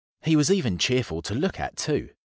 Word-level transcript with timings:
He 0.23 0.35
was 0.35 0.49
even 0.49 0.79
cheerful 0.79 1.21
to 1.21 1.35
look 1.35 1.59
at, 1.59 1.77
too. 1.77 2.09